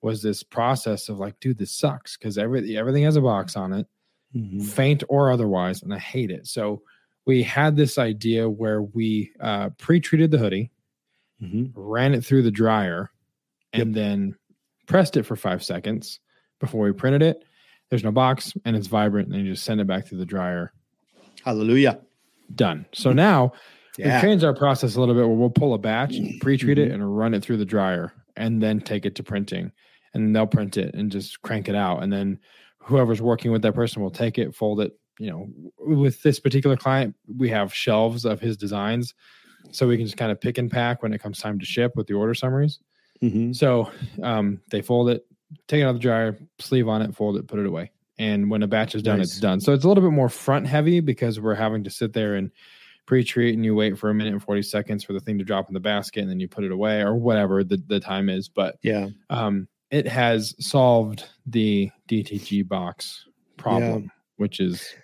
[0.02, 3.72] was this process of like, dude, this sucks because every everything has a box on
[3.72, 3.86] it,
[4.34, 4.62] Mhm.
[4.64, 6.46] faint or otherwise, and I hate it.
[6.46, 6.82] So
[7.26, 10.70] we had this idea where we uh, pre-treated the hoodie,
[11.42, 11.72] Mhm.
[11.74, 13.10] ran it through the dryer,
[13.72, 14.34] and then
[14.86, 16.20] pressed it for five seconds
[16.60, 17.44] before we printed it.
[17.90, 20.26] There's no box and it's vibrant, and then you just send it back through the
[20.26, 20.72] dryer.
[21.44, 22.00] hallelujah
[22.54, 22.86] Done.
[22.92, 23.52] So now
[23.98, 26.90] yeah we've changed our process a little bit where we'll pull a batch, pre-treat it,
[26.90, 29.70] and run it through the dryer, and then take it to printing.
[30.14, 32.02] And they'll print it and just crank it out.
[32.02, 32.38] And then
[32.78, 34.92] whoever's working with that person will take it, fold it.
[35.18, 39.14] You know, with this particular client, we have shelves of his designs.
[39.72, 41.92] So we can just kind of pick and pack when it comes time to ship
[41.96, 42.78] with the order summaries.
[43.22, 43.54] Mhm.
[43.54, 43.90] So
[44.22, 45.26] um, they fold it,
[45.66, 47.90] take it out of the dryer, sleeve on it, fold it, put it away.
[48.20, 49.28] and when a batch is done, Nice.
[49.32, 49.60] it's done.
[49.60, 52.50] So it's a little bit more front heavy because we're having to sit there and
[53.06, 55.68] pre-treat, and you wait for a minute and forty seconds for the thing to drop
[55.68, 58.48] in the basket, and then you put it away or whatever the, the time is.
[58.48, 59.08] But Yeah.
[59.30, 63.24] um, it has solved the DTG box
[63.56, 64.94] problem, which is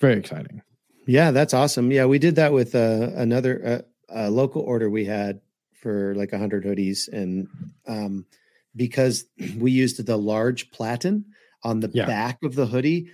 [0.00, 0.62] very exciting.
[1.06, 1.90] Yeah, that's awesome.
[1.92, 5.40] Yeah, we did that with uh, another uh, uh, local order we had
[5.74, 7.08] for like a 100 hoodies.
[7.12, 7.46] And
[7.86, 8.26] um,
[8.74, 9.24] because
[9.58, 11.26] we used the large platen
[11.62, 12.06] on the Yeah.
[12.06, 13.08] back of the hoodie,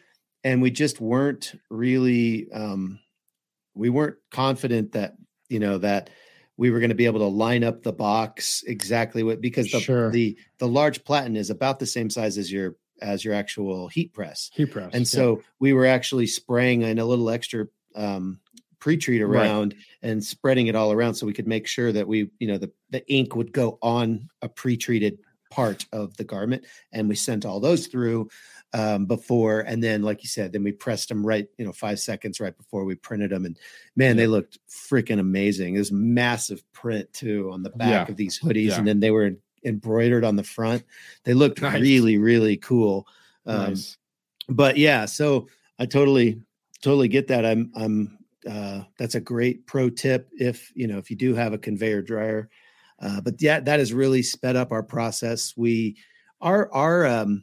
[0.44, 2.98] and we just weren't really, um,
[3.74, 5.14] we weren't confident that,
[5.48, 6.10] you know, that
[6.60, 9.80] we were going to be able to line up the box exactly what because the
[9.80, 10.10] Sure.
[10.10, 14.12] the the large platen is about the same size as your as your actual heat
[14.12, 15.18] press Heat press, and yeah.
[15.18, 18.40] so we were actually spraying in a little extra um,
[18.78, 19.46] pre-treat Right.
[19.46, 22.58] around and spreading it all around so we could make sure that we you know
[22.58, 25.18] the, the ink would go on a pre-treated
[25.50, 28.28] part of the garment and we sent all those through
[28.72, 31.98] um, before and then like you said then we pressed them right you know five
[31.98, 33.58] seconds right before we printed them and
[33.96, 38.10] man they looked freaking amazing there's massive print too on the back Yeah.
[38.12, 38.78] of these hoodies Yeah.
[38.78, 39.32] and then they were
[39.64, 40.84] embroidered on the front
[41.24, 41.80] they looked Nice.
[41.80, 43.06] really really cool
[43.46, 43.96] um, Nice.
[44.48, 45.48] but yeah so
[45.80, 46.40] i totally
[46.80, 51.10] totally get that i'm i'm uh that's a great pro tip if you know if
[51.10, 52.48] you do have a conveyor dryer
[53.02, 55.96] uh but yeah that has really sped up our process we
[56.40, 57.42] our our um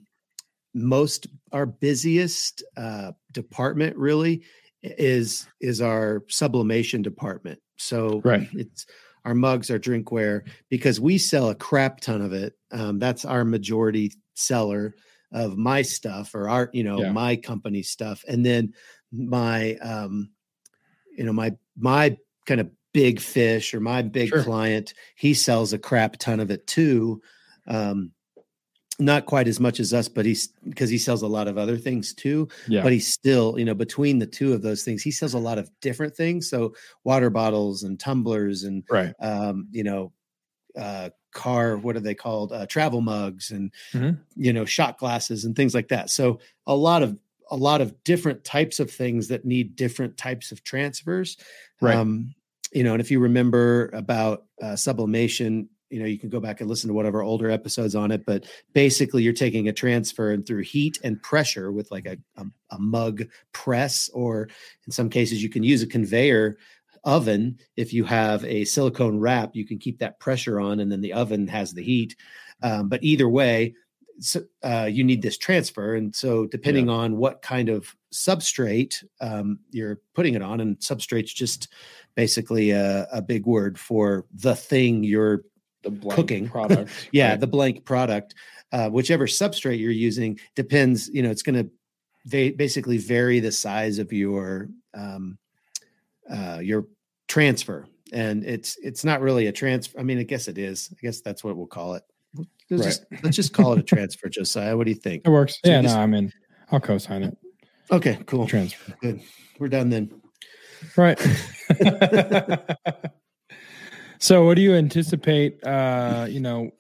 [0.83, 4.43] most our busiest uh department really
[4.83, 8.47] is is our sublimation department so Right.
[8.53, 8.85] it's
[9.25, 13.43] our mugs our drinkware because we sell a crap ton of it um that's our
[13.43, 14.95] majority seller
[15.31, 17.11] of my stuff or our you know Yeah.
[17.11, 18.73] my company stuff and then
[19.11, 20.29] my um
[21.17, 24.43] you know my my kind of big fish or my big Sure.
[24.43, 27.21] client he sells a crap ton of it too
[27.67, 28.11] um
[28.99, 31.77] not quite as much as us but he's because he sells a lot of other
[31.77, 32.81] things too Yeah.
[32.81, 35.57] but he's still you know between the two of those things he sells a lot
[35.59, 39.13] of different things so water bottles and tumblers and right.
[39.19, 40.11] um, you know,
[40.75, 42.51] uh, car, what are they called?
[42.51, 44.19] Uh, travel mugs and, Mhm.
[44.35, 46.09] you know, shot glasses and things like that.
[46.09, 47.17] So a lot of,
[47.51, 51.37] a lot of different types of things that need different types of transfers.
[51.81, 51.95] Right.
[51.95, 52.33] Um,
[52.73, 56.59] you know, and if you remember about uh, sublimation, you know, you can go back
[56.59, 59.73] and listen to one of our older episodes on it, but basically you're taking a
[59.73, 63.23] transfer and through heat and pressure with like a, a, a mug
[63.53, 64.49] press, or
[64.85, 66.57] in some cases you can use a conveyor
[67.03, 67.57] oven.
[67.75, 71.13] If you have a silicone wrap you can keep that pressure on and then the
[71.13, 72.15] oven has the heat.
[72.61, 73.75] Um, but either way
[74.19, 75.95] so, uh, you need this transfer.
[75.95, 81.33] And so depending on what kind of substrate um, you're putting it on and substrate's
[81.33, 81.69] just
[82.15, 85.43] basically a, a big word for the thing you're
[86.09, 86.47] cooking.
[86.55, 86.89] product.
[87.11, 87.39] yeah right.
[87.39, 88.35] the blank product
[88.71, 91.69] uh, whichever substrate you're using depends you know it's going to
[92.25, 95.37] va- basically vary the size of your um,
[96.29, 96.85] uh, your
[97.27, 100.95] transfer and it's it's not really a transfer i mean i guess it is i
[101.01, 102.03] guess that's what we'll call it
[102.35, 102.83] let's, Right.
[102.83, 105.59] just, let's just call it a transfer josiah what do you think It works.
[105.63, 106.31] So yeah, just- no, I'm in.
[106.71, 107.37] I'll co-sign it.
[107.91, 108.93] okay cool Transfer.
[109.01, 109.21] good
[109.59, 110.11] we're done then
[110.95, 111.19] Right.
[114.19, 115.63] so, what do you anticipate?
[115.63, 116.71] Uh, you know,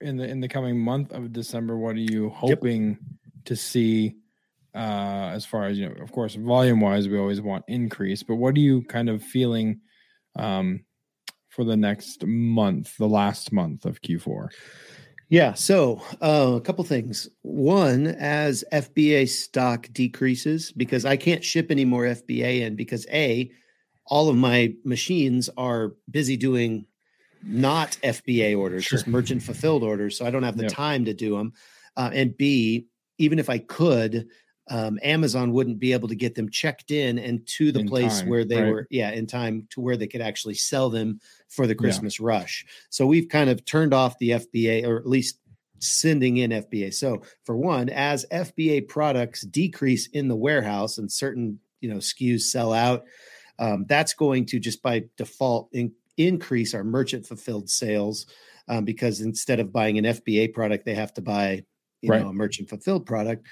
[0.00, 2.98] in the in the coming month of December, what are you hoping
[3.44, 4.16] to see?
[4.74, 8.36] Uh, as far as you know, of course, volume wise, we always want increase, but
[8.36, 9.80] what are you kind of feeling
[10.36, 10.84] um,
[11.48, 14.48] for the next month, the last month of Q4?
[15.30, 15.54] Yeah.
[15.54, 17.28] So uh, a couple things.
[17.42, 23.50] One, as FBA stock decreases, because I can't ship any more FBA in because A,
[24.10, 26.84] all of my machines are busy doing
[27.42, 28.98] not FBA orders, Sure.
[28.98, 30.18] just merchant fulfilled orders.
[30.18, 30.72] So I don't have the Yep.
[30.72, 31.54] time to do them.
[31.96, 32.86] Uh, and B,
[33.18, 34.26] even if I could,
[34.68, 38.20] um, Amazon wouldn't be able to get them checked in and to the In place
[38.20, 38.70] time, where they right.
[38.70, 42.64] were, yeah, in time to where they could actually sell them for the Christmas rush.
[42.90, 45.38] So we've kind of turned off the FBA or at least
[45.78, 46.90] sending in FBA.
[46.92, 52.42] So for one, as FBA products decrease in the warehouse and certain, you know, SKUs
[52.42, 53.06] sell out,
[53.60, 58.26] um, that's going to just by default in, increase our merchant fulfilled sales
[58.68, 61.62] um, because instead of buying an FBA product, they have to buy,
[62.02, 62.22] you Right.
[62.22, 63.46] know, a merchant fulfilled product.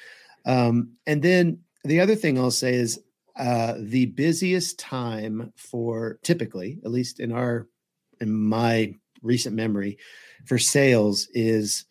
[0.46, 3.00] Um, and then the other thing I'll say is
[3.36, 7.68] uh, the busiest time for typically, at least in our
[8.20, 8.92] in my
[9.22, 9.96] recent memory,
[10.46, 11.84] for sales is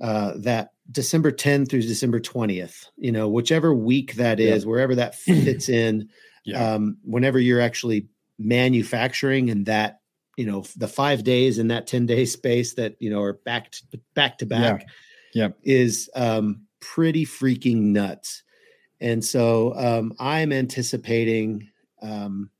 [0.00, 2.86] uh, that December 10th through December 20th.
[2.96, 4.68] You know, whichever week that is, Yeah.
[4.70, 6.08] wherever that fits in.
[6.46, 6.74] Yeah.
[6.74, 10.00] Um, whenever you're actually manufacturing and that
[10.36, 13.70] you know the five days in that 10 day space that you know are back
[13.72, 13.82] to
[14.14, 14.86] back to back
[15.34, 18.42] yeah, is um pretty freaking nuts
[19.00, 21.68] and so um, I'm anticipating
[22.00, 22.50] um,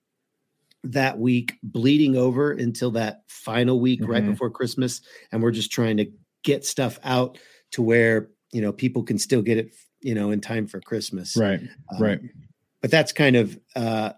[0.84, 4.32] that week bleeding over until that final week right Mhm.
[4.32, 5.00] before Christmas,
[5.32, 6.06] and we're just trying to
[6.42, 7.38] get stuff out
[7.72, 11.36] to where you know people can still get it, you know, in time for Christmas.
[11.36, 11.60] Right.
[11.92, 12.20] Um, right.
[12.86, 14.12] But that's kind of uh,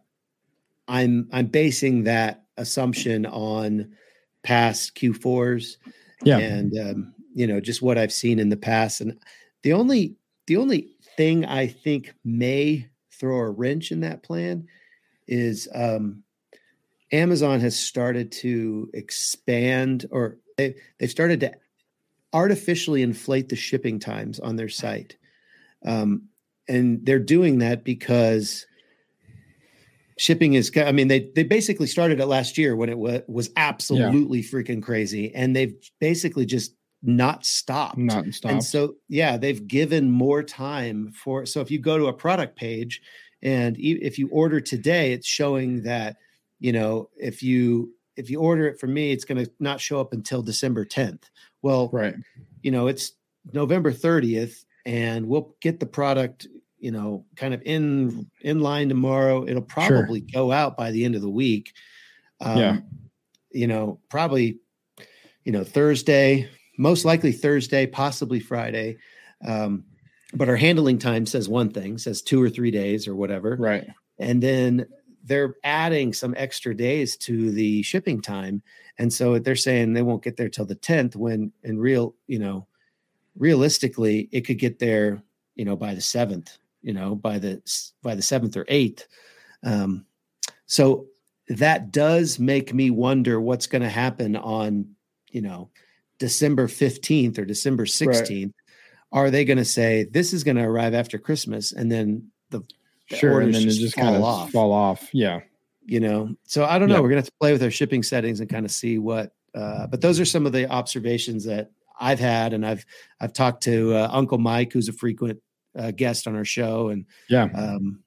[0.88, 3.92] I'm I'm basing that assumption on
[4.42, 5.78] past Q4s
[6.22, 6.36] Yeah.
[6.36, 9.00] and um, you know just what I've seen in the past.
[9.00, 9.18] And
[9.62, 10.16] the only
[10.48, 14.66] the only thing I think may throw a wrench in that plan
[15.26, 16.22] is um,
[17.10, 21.52] Amazon has started to expand, or they they've started to
[22.34, 25.16] artificially inflate the shipping times on their site,
[25.86, 26.28] um,
[26.68, 28.66] and they're doing that because
[30.18, 33.50] shipping is i mean they they basically started it last year when it was was
[33.56, 37.98] absolutely freaking crazy and they've basically just not stopped.
[37.98, 38.52] Not stopped.
[38.52, 42.56] And so yeah they've given more time for so if you go to a product
[42.56, 43.00] page
[43.42, 46.16] and if you order today it's showing that
[46.58, 50.00] you know if you if you order it from me it's going to not show
[50.00, 51.22] up until december 10th
[51.62, 52.16] well right.
[52.62, 53.12] you know it's
[53.52, 59.46] november 30th and we'll get the product you know kind of in in line tomorrow
[59.46, 61.72] it'll probably go out by the end of the week.
[62.40, 62.78] Um, Yeah.
[63.50, 64.58] you know probably
[65.44, 68.96] you know thursday most likely thursday possibly friday.
[69.46, 69.84] Um,
[70.34, 73.56] but our handling time says one thing says two or three days or whatever.
[73.58, 73.86] Right.
[74.18, 74.86] and then
[75.24, 78.62] they're adding some extra days to the shipping time.
[78.98, 82.38] And so they're saying they won't get there till the 10th when in real you
[82.38, 82.66] know
[83.36, 85.22] realistically it could get there
[85.54, 86.58] you know by the 7th
[86.88, 87.60] you know by the
[88.02, 89.04] by the 7th or 8th
[89.62, 90.06] um
[90.64, 91.04] so
[91.48, 94.88] that does make me wonder what's going to happen on
[95.30, 95.68] you know
[96.18, 98.54] december 15th or december 16th
[99.12, 102.60] are they going to say this is going to arrive after christmas and then the
[103.10, 103.40] the Sure.
[103.42, 104.50] And then it just just kind of off.
[104.50, 105.08] fall off.
[105.12, 105.40] Yeah.
[105.84, 107.00] you know so i don't know Yeah.
[107.02, 109.86] we're gonna have to play with our shipping settings and kind of see what uh
[109.86, 111.70] but those are some of the observations that
[112.00, 112.84] i've had and i've
[113.20, 115.40] i've talked to uh, uncle mike who's a frequent
[115.76, 117.48] uh, guest on our show and Yeah.
[117.54, 118.02] um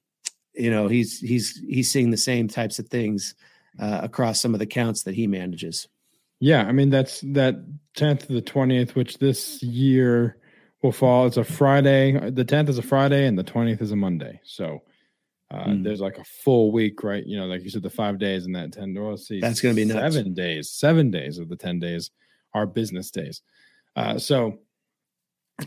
[0.54, 3.34] you know he's he's he's seeing the same types of things
[3.78, 5.88] uh, across some of the counts that he manages
[6.40, 7.54] Yeah, I mean that's that
[7.94, 10.36] tenth to the twentieth, which this year
[10.82, 11.26] will fall.
[11.28, 12.30] It's a Friday.
[12.30, 14.40] The tenth is a Friday, and the twentieth is a Monday.
[14.44, 14.82] So
[15.50, 15.82] uh, Hmm.
[15.84, 17.24] there's like a full week, right?
[17.24, 18.92] You know, like you said, the five days and that ten.
[18.94, 20.14] Well, see, That's gonna be nuts.
[20.16, 20.70] seven days.
[20.70, 22.10] Seven days of the ten days
[22.52, 23.40] are business days.
[23.94, 24.58] Uh, so,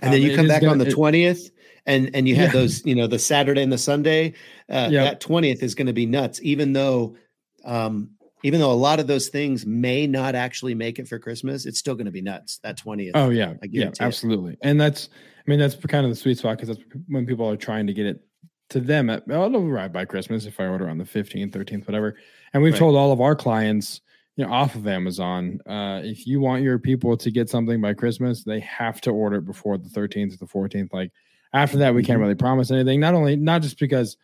[0.01, 1.51] and then um, you come back gonna- on the 20th
[1.85, 2.59] and and you had Yeah.
[2.61, 4.33] those you know the saturday and the sunday
[4.69, 4.91] uh, Yep.
[4.91, 7.15] that 20th is going to be nuts even though
[7.63, 8.09] um
[8.43, 11.79] even though a lot of those things may not actually make it for christmas it's
[11.79, 14.07] still going to be nuts that 20th Oh yeah, yeah, guarantee it.
[14.07, 14.57] absolutely.
[14.61, 15.09] And that's,
[15.47, 17.93] I mean, that's kind of the sweet spot because that's when people are trying to
[17.93, 18.21] get it
[18.69, 22.17] to them at, it'll arrive by Christmas if I order on the 15th, 13th, whatever.
[22.53, 22.79] And we've Right.
[22.79, 24.01] told all of our clients,
[24.37, 27.93] you know, off of Amazon, uh, if you want your people to get something by
[27.93, 30.91] Christmas, they have to order it before the 13th or the 14th.
[30.93, 31.11] Like
[31.53, 32.23] after that, we can't Mhm.
[32.23, 32.99] really promise anything.
[32.99, 34.17] Not only, not just because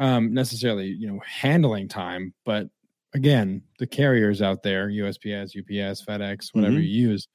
[0.00, 2.68] um, necessarily, you know, handling time, but
[3.14, 6.82] again, the carriers out there, USPS, UPS, FedEx, whatever Mhm.
[6.82, 7.28] you use,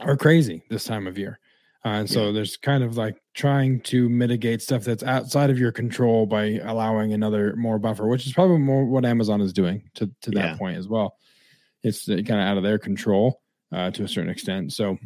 [0.00, 1.39] are crazy this time of year.
[1.84, 5.72] Uh, and so there's kind of like trying to mitigate stuff that's outside of your
[5.72, 10.10] control by allowing another more buffer, which is probably more what Amazon is doing to,
[10.22, 10.56] to that Yeah.
[10.56, 11.16] point as well.
[11.82, 13.40] It's kind of out of their control
[13.72, 14.72] uh, to a certain extent.
[14.74, 14.98] So,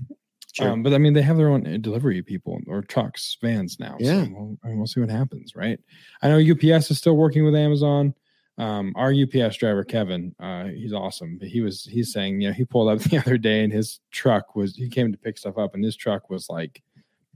[0.52, 0.70] Sure.
[0.70, 3.96] um, but I mean, they have their own uh, delivery people or trucks, vans now.
[4.00, 4.24] Yeah.
[4.24, 5.78] So we'll, we'll see what happens, right?
[6.22, 8.14] I know UPS is still working with Amazon.
[8.56, 11.38] Um, our UPS driver Kevin, uh, he's awesome.
[11.38, 14.00] But he was he's saying, you know, he pulled up the other day and his
[14.12, 16.82] truck was he came to pick stuff up and his truck was like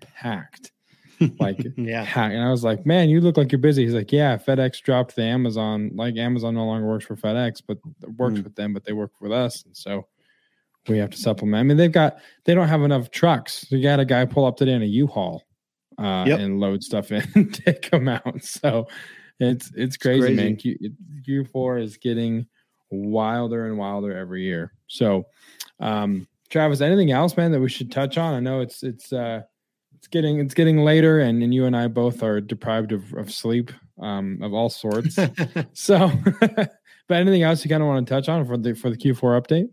[0.00, 0.70] packed,
[1.40, 2.34] like yeah packed.
[2.34, 3.84] And I was like, man, you look like you're busy.
[3.84, 5.90] He's like, yeah, FedEx dropped the Amazon.
[5.94, 7.78] Like Amazon no longer works for FedEx, but
[8.16, 8.44] works Hmm.
[8.44, 10.06] with them, but they work with us, and so
[10.88, 11.58] we have to supplement.
[11.60, 13.66] I mean, they've got they don't have enough trucks.
[13.70, 15.42] You got a guy pull up today in a U-Haul
[15.98, 16.38] uh, Yep.
[16.38, 18.42] and load stuff in and take them out.
[18.44, 18.86] So
[19.38, 20.56] it's it's crazy, man.
[20.56, 20.76] Q,
[21.26, 22.46] Q4 is getting
[22.90, 24.72] wilder and wilder every year.
[24.86, 25.26] So,
[25.80, 28.34] um, Travis, anything else, man, that we should touch on?
[28.34, 29.42] I know it's it's uh
[29.96, 33.32] it's getting it's getting later, and, and you and I both are deprived of, of
[33.32, 35.18] sleep um, of all sorts.
[35.72, 36.10] so,
[36.40, 36.70] but
[37.10, 39.68] anything else you kind of want to touch on for the for the Q4 update?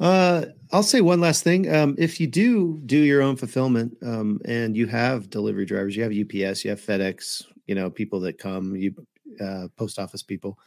[0.00, 1.72] Uh, I'll say one last thing.
[1.72, 6.02] Um, if you do do your own fulfillment, um, and you have delivery drivers, you
[6.02, 8.94] have UPS, you have FedEx, you know, people that come, you
[9.40, 10.58] uh, post office people.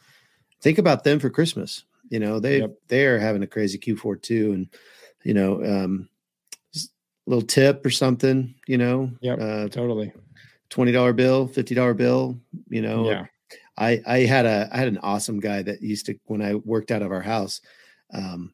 [0.62, 1.84] Think about them for Christmas.
[2.10, 2.74] You know, they Yep.
[2.88, 4.68] they are having a crazy Q4 too, and
[5.24, 6.08] you know, um,
[7.26, 8.54] little tip or something.
[8.68, 9.38] You know, Yep.
[9.40, 10.12] uh, Totally.
[10.70, 12.38] twenty dollar bill, fifty dollar bill.
[12.68, 13.26] You know, Yeah.
[13.76, 16.92] I I had a I had an awesome guy that used to when I worked
[16.92, 17.60] out of our house,
[18.12, 18.53] um,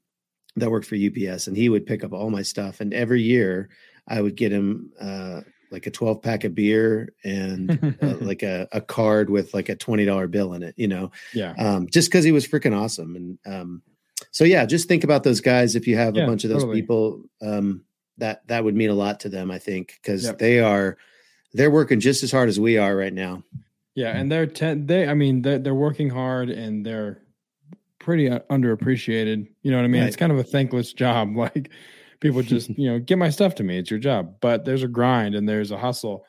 [0.57, 2.81] that worked for UPS, and he would pick up all my stuff.
[2.81, 3.69] And every year,
[4.09, 8.67] I would get him uh, like a twelve pack of beer and uh, like a,
[8.73, 10.75] a card with like a twenty dollar bill in it.
[10.77, 11.53] You know, Yeah.
[11.59, 13.17] um, just because he was freaking awesome.
[13.17, 13.83] And um,
[14.33, 15.77] so yeah, just think about those guys.
[15.77, 16.81] If you have Yeah, a bunch of those totally.
[16.83, 17.85] people, um,
[18.19, 19.51] that that would mean a lot to them.
[19.51, 20.39] I think because Yep.
[20.39, 20.97] they are
[21.55, 23.45] they're working just as hard as we are right now.
[23.95, 27.23] Yeah, and they're ten, they I mean they're they're working hard and they're
[28.01, 29.47] pretty uh, underappreciated.
[29.63, 30.03] You know what I mean?
[30.03, 31.31] It's kind of a thankless job.
[31.37, 31.71] Like
[32.21, 33.79] people just you know get my stuff to me.
[33.79, 36.25] It's your job, but there's a grind and there's a hustle.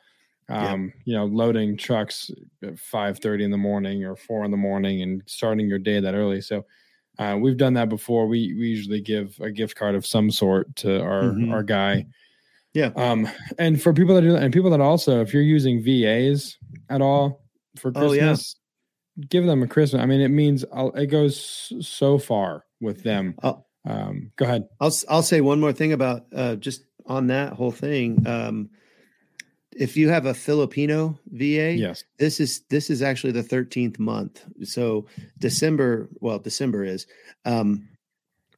[0.48, 0.72] Yeah.
[0.72, 2.30] Um, you know, loading trucks
[2.62, 5.98] at five thirty in the morning or four in the morning and starting your day
[6.00, 6.40] that early.
[6.40, 6.64] So.
[7.18, 8.26] Uh, we've done that before.
[8.26, 11.52] We we usually give a gift card of some sort to our Mhm.
[11.52, 12.06] our guy.
[12.72, 12.90] Yeah.
[12.96, 16.56] Um, and for people that do that, and people that also, if you're using VAs
[16.88, 17.44] at all
[17.76, 18.34] for Oh, yeah.
[19.28, 20.00] Give them a Christmas.
[20.02, 23.34] I mean, it means I'll, it goes so far with them.
[23.42, 23.64] Oh.
[23.84, 24.68] Um, go ahead.
[24.80, 28.24] I'll I'll say one more thing about uh, just on that whole thing.
[28.26, 28.70] Um,
[29.74, 32.04] if you have a Filipino VA, Yes.
[32.18, 34.44] this is this is actually the 13th month.
[34.62, 35.06] So
[35.38, 37.06] December, well, December is,
[37.44, 37.88] um,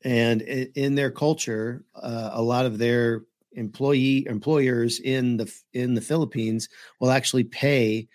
[0.03, 5.95] and i- in their culture, uh, a lot of their employee employers in the in
[5.95, 6.69] the Philippines
[7.01, 8.09] will actually pay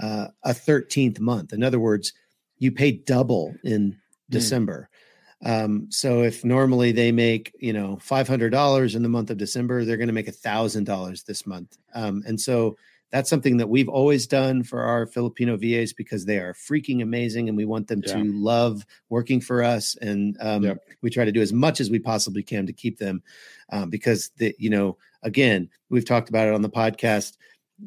[0.00, 1.52] uh, a 13th month.
[1.52, 2.12] In other words,
[2.58, 3.96] you pay double in
[4.28, 4.88] December.
[5.44, 9.38] Um, so if normally they make, you know, five hundred dollars in the month of
[9.38, 11.78] December, they're going to make a thousand dollars this month.
[11.94, 12.76] Um, and so
[13.10, 17.48] that's something that we've always done for our Filipino VAs because they are freaking amazing,
[17.48, 18.16] and we want them Yeah.
[18.18, 19.96] to love working for us.
[19.96, 20.84] And um, Yep.
[21.00, 23.22] we try to do as much as we possibly can to keep them,
[23.70, 27.36] um, because the, you know, again, we've talked about it on the podcast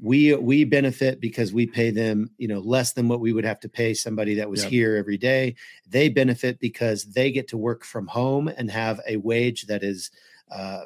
[0.02, 3.60] we we benefit because we pay them you know less than what we would have
[3.60, 4.72] to pay somebody that was Yep.
[4.72, 5.56] here every day.
[5.88, 10.12] They benefit because they get to work from home and have a wage that is
[10.52, 10.82] uh,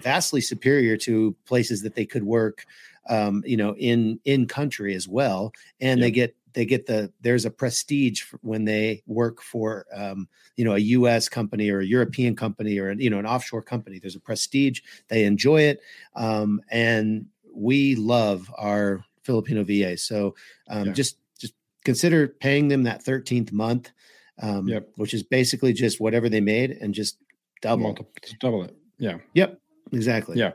[0.00, 2.66] vastly superior to places that they could work
[3.08, 5.52] um, you know in in country as well.
[5.80, 10.64] And they get they get the there's a prestige when they work for um, you
[10.64, 13.98] know a US company or a European company or an, you know an offshore company.
[13.98, 14.80] There's a prestige.
[15.08, 15.80] They enjoy it
[16.14, 19.96] um, and we love our Filipino VA.
[19.96, 20.34] So
[20.68, 20.92] um, Yeah.
[20.92, 23.90] just just consider paying them that 13th month,
[24.42, 24.88] um, Yep.
[24.96, 27.18] which is basically just whatever they made and just
[27.62, 27.84] double.
[27.84, 28.76] Multiple, double it.
[28.98, 29.18] Yeah.
[29.34, 29.58] Yep,
[29.92, 30.38] exactly.
[30.38, 30.52] Yeah.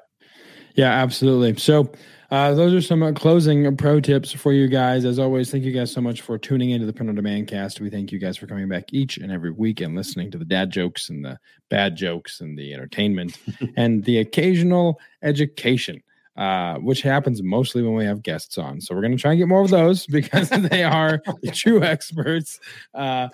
[0.76, 1.56] Yeah, absolutely.
[1.58, 1.92] So,
[2.32, 5.06] uh, those are some uh, closing pro tips for you guys.
[5.06, 7.80] As always, thank you guys so much for tuning into the Print on Demand cast.
[7.80, 10.44] We thank you guys for coming back each and every week and listening to the
[10.44, 11.38] dad jokes and the
[11.70, 13.38] bad jokes and the entertainment
[13.78, 16.02] and the occasional education,
[16.38, 18.82] uh, which happens mostly when we have guests on.
[18.82, 21.84] So, we're going to try and get more of those because they are the true
[21.84, 22.60] experts.
[22.94, 23.30] Uh,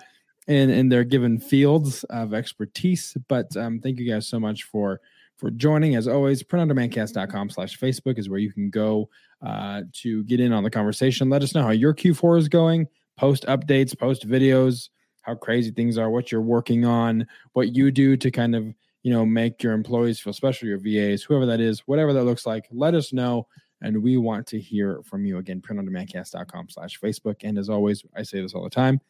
[0.48, 3.16] in, in their given fields of expertise.
[3.28, 5.00] But um, thank you guys so much for
[5.42, 5.96] for joining.
[5.96, 9.08] As always, printondemandcast.com slash Facebook is where you can go
[9.44, 11.28] uh, to get in on the conversation.
[11.28, 12.86] Let us know how your Q4 is going.
[13.16, 14.88] Post updates, post videos,
[15.22, 18.72] how crazy things are, what you're working on, what you do to kind of,
[19.02, 22.46] you know, make your employees feel special, your VAs, whoever that is, whatever that looks
[22.46, 22.66] like.
[22.70, 23.46] Let us know.
[23.80, 27.36] And we want to hear from you again, printondemandcast.com slash Facebook.
[27.42, 29.00] And as always, I say this all the time.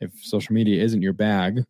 [0.00, 1.64] If social media isn't your bag,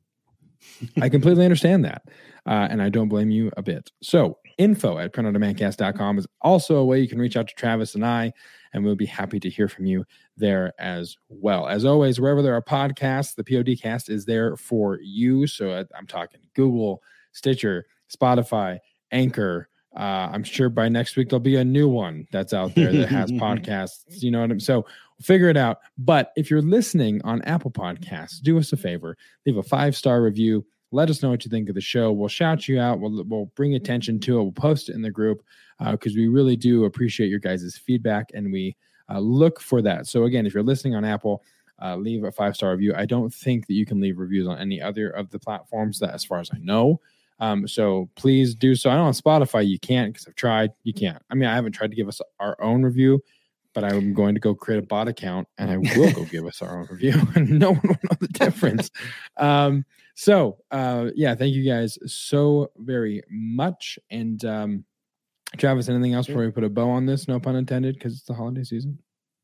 [1.01, 2.03] I completely understand that.
[2.47, 3.91] Uh, and I don't blame you a bit.
[4.03, 8.05] So, info at printondemandcast.com is also a way you can reach out to Travis and
[8.05, 8.33] I,
[8.73, 10.05] and we'll be happy to hear from you
[10.37, 11.69] there as well.
[11.69, 15.47] As always, wherever there are podcasts, the PODcast is there for you.
[15.47, 17.03] So, I- I'm talking Google,
[17.33, 18.79] Stitcher, Spotify,
[19.11, 19.69] Anchor.
[19.97, 23.09] Uh, I'm sure by next week there'll be a new one that's out there that
[23.09, 24.23] has podcasts.
[24.23, 24.85] You know what I'm so
[25.21, 25.79] figure it out.
[25.97, 29.17] But if you're listening on Apple Podcasts, do us a favor,
[29.47, 30.65] leave a five star review.
[30.91, 32.13] Let us know what you think of the show.
[32.13, 32.99] We'll shout you out.
[32.99, 34.43] We'll, we'll bring attention to it.
[34.43, 35.43] We'll post it in the group
[35.91, 38.75] because we really do appreciate your guys' feedback and we
[39.11, 40.07] uh, look for that.
[40.07, 41.43] So, again, if you're listening on Apple,
[41.83, 42.95] uh, leave a five star review.
[42.97, 46.15] I don't think that you can leave reviews on any other of the platforms that,
[46.15, 47.01] as far as I know.
[47.41, 48.91] Um, so please do so.
[48.91, 50.71] I know on Spotify you can't because I've tried.
[50.83, 51.23] You can't.
[51.31, 53.23] I mean, I haven't tried to give us our own review,
[53.75, 56.63] but I'm going to go create a bot account and I will go give us
[56.63, 58.91] our own review, and no one will know the difference.
[59.37, 59.85] Um,
[60.15, 63.99] so uh, yeah, thank you guys so very much.
[64.11, 64.85] And um,
[65.57, 67.29] Travis, anything else before we put a bow on this?
[67.29, 68.99] No pun intended, because it's the holiday season.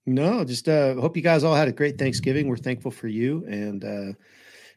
[0.07, 2.49] No, just uh hope you guys all had a great Thanksgiving.
[2.49, 4.13] We're thankful for you and uh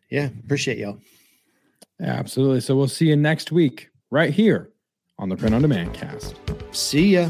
[0.09, 0.99] yeah, appreciate y'all.
[2.01, 2.61] Absolutely.
[2.61, 4.71] So we'll see you next week right here
[5.17, 6.35] on the Print on Demand cast.
[6.71, 7.29] See ya.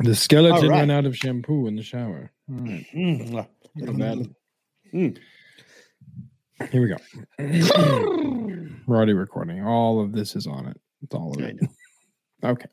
[0.00, 0.78] The skeleton right.
[0.78, 2.30] ran out of shampoo in the shower.
[2.46, 2.86] Right.
[2.94, 3.46] Mm.
[3.76, 4.30] That.
[4.94, 5.18] Mm.
[6.70, 6.96] Here we go.
[8.86, 9.64] We're already recording.
[9.64, 10.80] All of this is on it.
[11.02, 11.56] It's all of it.
[12.44, 12.66] Okay.